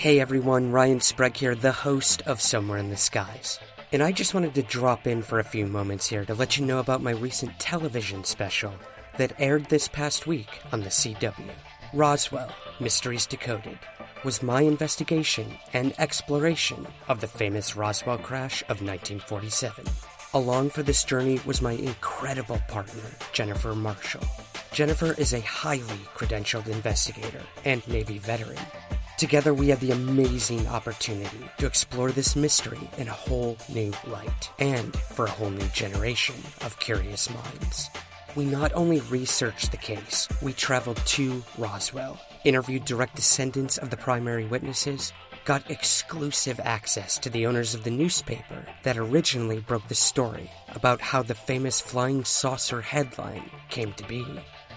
[0.00, 3.60] Hey everyone, Ryan Sprague here, the host of Somewhere in the Skies.
[3.92, 6.64] And I just wanted to drop in for a few moments here to let you
[6.64, 8.72] know about my recent television special
[9.18, 11.50] that aired this past week on the CW.
[11.92, 12.50] Roswell
[12.80, 13.78] Mysteries Decoded
[14.24, 19.84] was my investigation and exploration of the famous Roswell crash of 1947.
[20.32, 23.04] Along for this journey was my incredible partner,
[23.34, 24.24] Jennifer Marshall.
[24.72, 28.56] Jennifer is a highly credentialed investigator and Navy veteran.
[29.20, 34.50] Together, we had the amazing opportunity to explore this mystery in a whole new light
[34.58, 37.90] and for a whole new generation of curious minds.
[38.34, 43.98] We not only researched the case, we traveled to Roswell, interviewed direct descendants of the
[43.98, 45.12] primary witnesses,
[45.44, 51.02] got exclusive access to the owners of the newspaper that originally broke the story about
[51.02, 54.24] how the famous flying saucer headline came to be.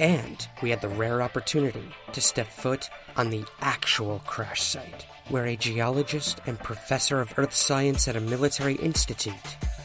[0.00, 1.84] And we had the rare opportunity
[2.14, 7.54] to step foot on the actual crash site, where a geologist and professor of earth
[7.54, 9.34] science at a military institute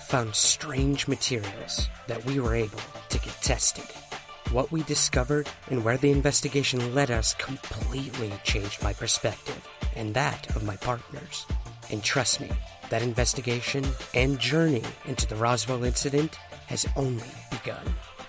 [0.08, 3.84] found strange materials that we were able to get tested.
[4.52, 10.56] What we discovered and where the investigation led us completely changed my perspective and that
[10.56, 11.46] of my partners.
[11.92, 12.50] And trust me,
[12.90, 16.36] that investigation and journey into the Roswell incident
[16.68, 17.84] has only begun.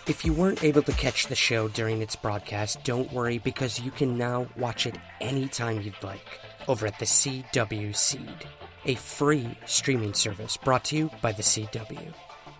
[0.09, 3.91] If you weren't able to catch the show during its broadcast, don't worry because you
[3.91, 8.47] can now watch it anytime you'd like over at the CW Seed,
[8.85, 12.15] a free streaming service brought to you by the CW.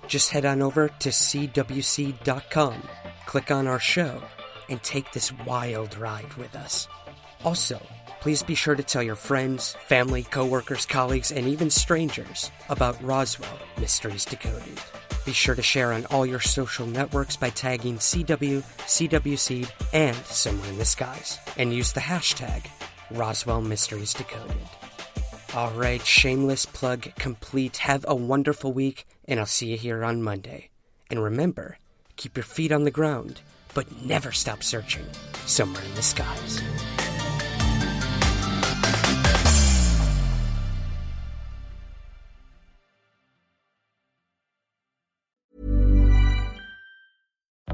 [0.09, 2.83] Just head on over to CWSeed.com,
[3.27, 4.21] click on our show,
[4.69, 6.89] and take this wild ride with us.
[7.45, 7.81] Also,
[8.21, 13.59] please be sure to tell your friends, family, coworkers, colleagues, and even strangers about Roswell
[13.79, 14.81] Mysteries Decoded.
[15.27, 20.17] Be sure to share on all your social networks by tagging CW, CW Seed, and
[20.17, 22.67] Somewhere in the Skies, and use the hashtag
[23.11, 24.57] Roswell Mysteries Decoded.
[25.53, 27.79] All right, shameless plug complete.
[27.79, 30.71] Have a wonderful week, and I'll see you here on Monday.
[31.11, 31.79] And remember,
[32.15, 33.41] keep your feet on the ground,
[33.75, 35.07] but never stop searching
[35.45, 36.63] somewhere in the skies.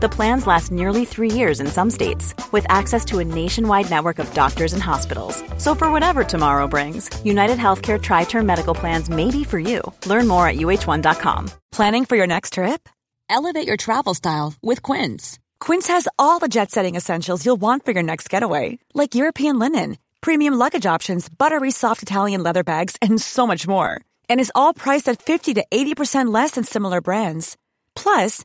[0.00, 4.20] The plans last nearly three years in some states, with access to a nationwide network
[4.20, 5.42] of doctors and hospitals.
[5.56, 9.80] So, for whatever tomorrow brings, United Healthcare TriTerm Medical Plans may be for you.
[10.06, 11.50] Learn more at uh1.com.
[11.72, 12.88] Planning for your next trip?
[13.28, 15.38] Elevate your travel style with Quince.
[15.58, 19.58] Quince has all the jet setting essentials you'll want for your next getaway, like European
[19.58, 24.00] linen, premium luggage options, buttery soft Italian leather bags, and so much more.
[24.28, 27.56] And is all priced at 50 to 80% less than similar brands.
[27.96, 28.44] Plus,